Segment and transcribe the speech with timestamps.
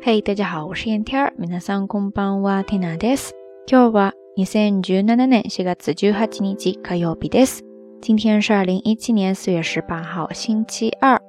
[0.00, 1.32] 嘿，大家好，我是燕天儿。
[1.38, 3.32] 皆さんこんばんは、ティナです。
[3.66, 7.62] 今日は二千十七年四月十八日火曜日です。
[8.00, 11.20] 今天是二零一七年四月十八号，星期二。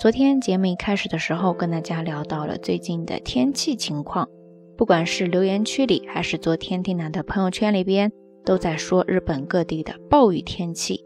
[0.00, 4.28] 昨天节目一开始的时候，跟大家聊到了最近的天气情况，
[4.76, 8.10] 不管是留言区里，还是昨天蒂娜的朋友圈里边，
[8.44, 11.04] 都在说日本各地的暴雨天气。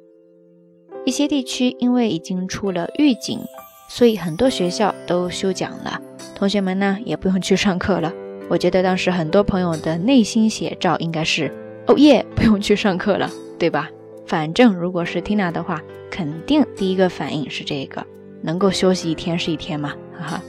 [1.04, 3.40] 一些地区因为已经出了预警，
[3.88, 6.00] 所以很多学校都休讲了，
[6.35, 8.11] 同学们呢也不用去上课了。
[8.49, 11.51] 我觉得当时很多朋友的内心写照应该是：
[11.87, 13.89] 哦耶， 不用去上课了，对吧？
[14.25, 18.05] 反正如果是 Tina 的话，肯定第一个反应是这个。
[18.41, 20.41] 能够休息一天是一天嘛，哈哈。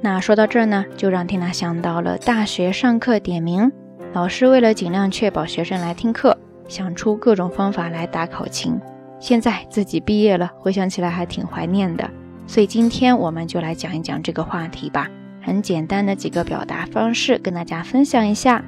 [0.00, 3.70] 那说到这儿呢，就让缇娜想到了大学上课点名，
[4.14, 6.34] 老师为了尽量确保学生来听课，
[6.68, 8.80] 想出各种方法来打考勤。
[9.18, 12.10] 现在自己毕业了，回想起来还挺怀念的。
[12.49, 15.09] 所以今天我们就来讲一讲这个话题吧。
[15.41, 18.63] 很简单的几个表达方式跟大家分享一下。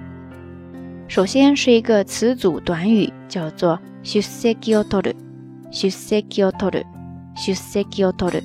[1.08, 5.16] 首先是一个词组短语，叫做 “shuseki o t o r u
[5.72, 6.84] shuseki o t o r u
[7.38, 8.44] 出席を取る，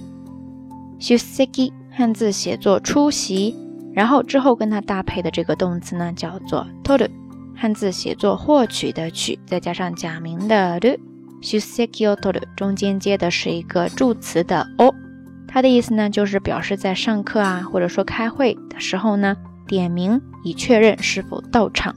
[1.01, 3.55] 出席汉字写作出席，
[3.95, 7.09] 然后之后跟它搭配的这个动词呢叫做取る，
[7.57, 10.99] 汉字写作获取的取，再加上假名的る，
[11.41, 14.95] 出席を取る，中间接的是一个助词的を，
[15.49, 21.95] 它的意思呢就是表示在上课啊或者说开会的时候呢点名以确认是否到场。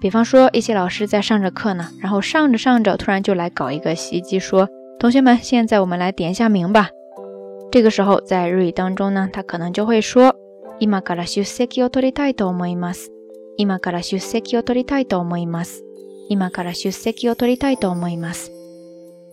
[0.00, 4.68] 比方说一些老师在上着课呢，然後上着上着突然就来搞一个袭击说。
[4.98, 6.88] 同学们，现在我们来点一下名吧。
[7.70, 10.32] 这个时候，在日语当中呢，他可能就会说：“
[10.80, 13.10] 今から出席を取りたいと思います。
[13.58, 15.82] 今から出席を取りたいと思います。
[16.28, 18.50] 今から出席を取りたいと思います。”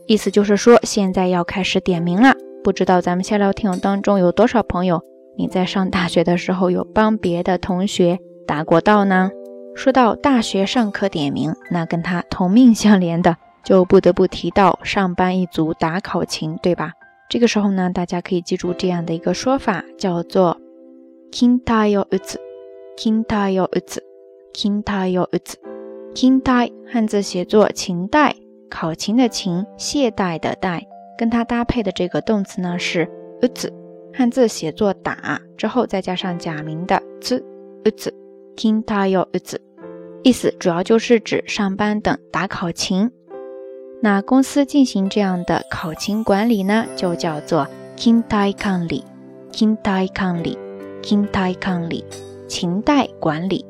[0.08, 2.36] 意思就是说，现在要开始点名了。
[2.69, 5.01] 不知道咱们闲聊听友当中有多少朋友，
[5.39, 9.31] 你在上大学的时候有帮别的同学打过道呢？
[9.75, 13.39] 说到大学上课点名，那跟他同命相连的。
[13.65, 16.93] 就不得不提到上班一族打考勤，对吧？
[17.31, 20.59] 这个时候呢，大家可以记住这样的一个说法，叫做
[21.33, 28.35] “kintai o uzu”，“kintai o uzu”，“kintai o uzu”，“kintai” 汉字写作勤带，
[28.69, 30.83] 考勤的勤，懈怠的怠，
[31.19, 33.07] 跟它搭配的这个动词呢是
[33.43, 33.71] uzu，
[34.15, 39.59] 汉字写作打，之后再加上假名的 zu，uzu，“kintai o uzu”，
[40.23, 43.11] 意思主要就是指上班等打考勤。
[44.01, 49.05] 那公司进行这样的考勤管理呢，就叫做 kintai 管理
[49.53, 50.57] ，kintai 管理
[51.03, 52.05] ，kintai 管理，
[52.47, 53.67] 勤怠管理。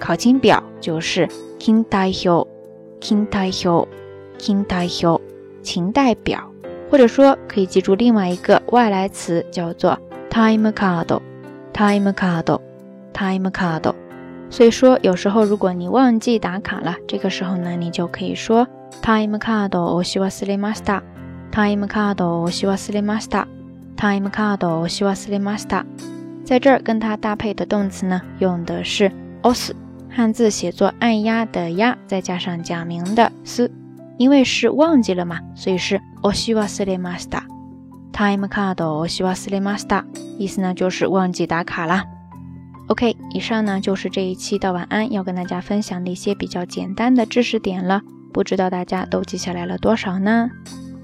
[0.00, 1.28] 考勤表就是
[1.60, 5.20] kintai hyo，kintai hyo，kintai hyo，
[5.62, 6.51] 勤怠表。
[6.92, 9.98] 或者说，可以记住另外一个外来词，叫做
[10.28, 13.94] time card，time card，time card。
[14.50, 18.68] 所以说，有时候如果你忘记打卡了，这个时候呢，你就可以说
[19.02, 25.84] timecardo oshiwaslemasta，timecardo oshiwaslemasta，timecardo oshiwaslemasta。
[26.44, 29.10] 在这儿跟它搭配的动词呢，用的是
[29.40, 29.72] os，
[30.10, 33.70] 汉字写作按压的压，再加上假名的 s。
[34.17, 37.43] 因为是忘记了嘛，所以是押し忘れました。
[38.11, 40.05] タイムカードを押し忘れました。
[40.39, 42.05] 意思呢就是忘记打卡啦。
[42.87, 48.01] OK，以上呢就是这一期的晚安要跟大家分享的一些比较简单的知识点了。
[48.33, 50.49] 不知道大家都记下来了多少呢？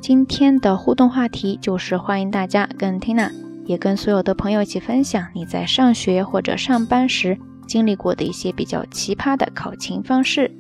[0.02, 3.32] 今天的互动话题就是欢迎大家跟 Tina，
[3.66, 10.52] 也跟所有的朋友一起分享你在上学或者上班时经历过的一些比较奇葩的考勤方式。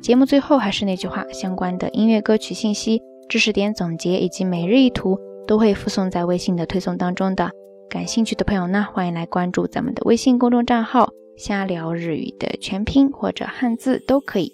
[0.00, 7.50] 节目最后还是那句话，相关的音乐歌曲信息、知识点总结以及每日一图都会附送在微信的推送当中的。
[7.90, 14.52] 感兴趣的朋友呢，欢迎来关注咱们的微信公众账号“瞎聊日语”的全拼或者汉字都可以。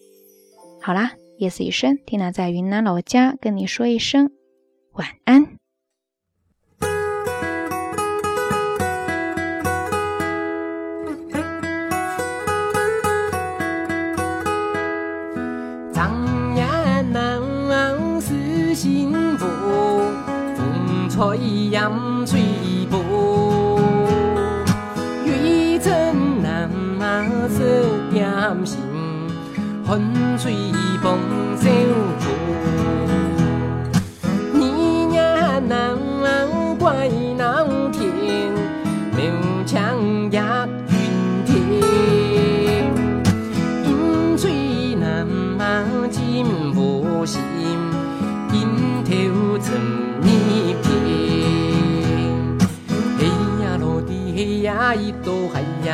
[0.81, 1.13] 好啦。
[1.39, 4.31] 夜色已深，缇娜在云南老家跟你说一声
[4.93, 5.62] 晚安。
[21.23, 22.41] 风吹杨翠
[22.91, 22.99] 步，
[25.25, 26.69] 玉城南
[27.49, 28.29] 是点
[28.67, 28.81] 心，
[29.85, 30.03] 风
[30.37, 30.53] 吹。
[31.01, 31.19] 风
[31.57, 31.95] 小路，
[34.53, 35.99] 你呀难
[36.79, 38.13] 怪难听，
[39.17, 39.25] 苗
[39.67, 40.95] 强压云
[41.45, 41.53] 天，
[43.85, 46.47] 阴吹南马金
[46.77, 47.25] 无，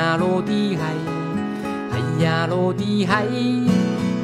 [0.08, 0.94] 呀落的海，
[1.90, 3.26] 海呀落的海，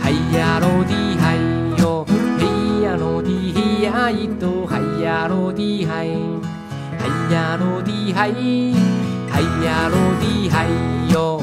[0.01, 1.37] 海呀落的海
[1.77, 2.07] 哟，
[2.39, 2.47] 嘿
[2.83, 6.09] 呀落的嘿呀一朵海呀落的海，
[6.99, 8.33] 海呀落的海，
[9.29, 10.67] 海呀落的海
[11.13, 11.43] 哟。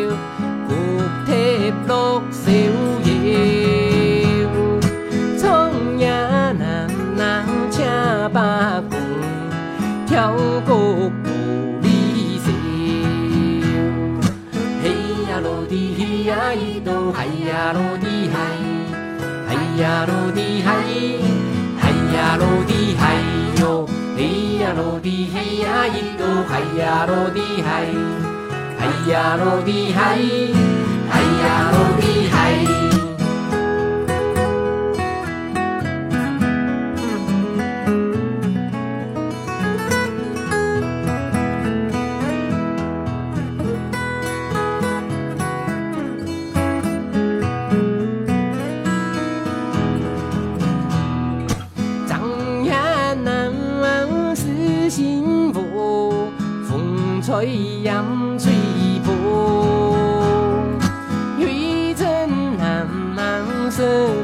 [16.31, 18.39] 呀咿哆，嗨呀罗的嗨，
[19.49, 20.69] 嗨呀罗的嗨，
[21.77, 23.03] 嗨呀罗的嗨
[23.59, 23.85] 哟，
[24.15, 24.19] 嘿
[24.61, 27.85] 呀罗的嘿呀咿哆，嗨呀罗的嗨，
[28.79, 29.99] 嗨呀罗的嗨，
[31.09, 32.90] 嗨呀罗的嗨。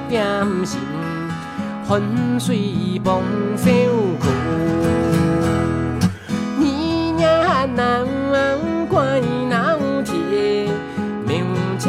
[0.09, 0.25] 点
[0.65, 0.79] 心，
[1.87, 2.01] 汗
[2.39, 3.21] 水帮
[3.55, 3.69] 小
[4.19, 4.27] 苦。
[6.57, 8.05] 你呀南
[8.89, 9.19] 怪
[9.49, 10.69] 老天，
[11.27, 11.43] 勉
[11.77, 11.87] 强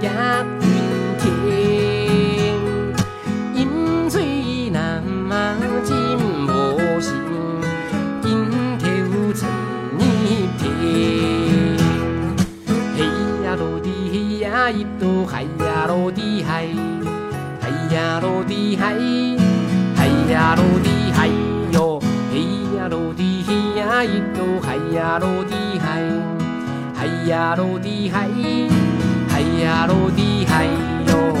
[0.00, 0.08] 也
[0.62, 0.66] 云
[1.18, 1.24] 天，
[3.54, 3.60] 饮
[4.10, 5.02] 水南
[5.84, 5.94] 金
[6.46, 6.48] 无
[7.00, 7.12] 心，
[8.24, 8.26] 饮
[8.78, 8.84] 头
[9.32, 9.48] 尘。
[14.68, 16.74] 一朵海呀落的海，海呀
[18.20, 18.94] 落的海，
[19.96, 21.28] 海呀落的海
[21.72, 22.00] 哟，
[22.32, 22.40] 嘿
[22.76, 26.02] 呀落的嘿呀一朵海呀落的海，
[26.94, 28.28] 海呀落的海，
[29.28, 30.66] 海呀落的海
[31.08, 31.36] 哟。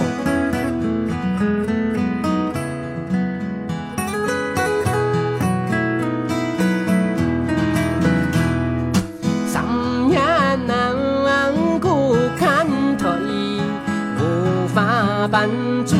[15.28, 15.50] 班
[15.84, 15.96] 主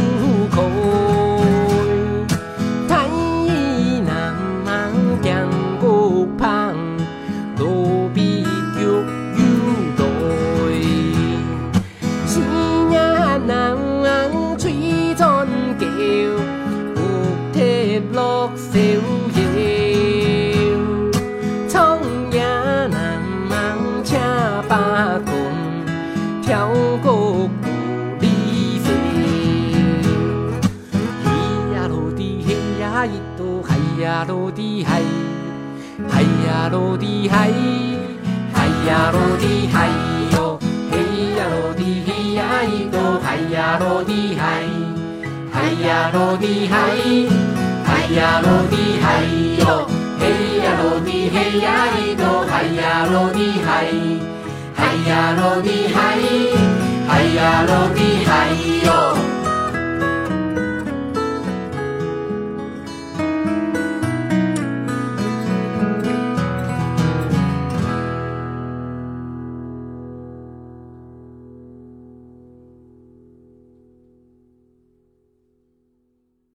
[26.47, 26.71] 跳
[27.03, 27.51] 过。
[33.07, 35.01] 一朵海呀落的海，
[36.09, 37.53] 海呀落的海，
[38.53, 39.89] 海呀落的海
[40.33, 40.59] 哟，
[40.91, 40.99] 嘿
[41.37, 44.65] 呀落的嘿呀一朵海呀落的海，
[45.53, 46.75] 海呀落的海，
[47.85, 49.23] 海呀落的海
[49.61, 49.87] 哟，
[50.19, 53.87] 嘿呀落的嘿呀一朵海呀落的海，
[54.77, 56.19] 嗨呀罗尼，嗨，
[57.09, 58.51] 嗨呀罗尼，嗨
[58.85, 59.36] 哟。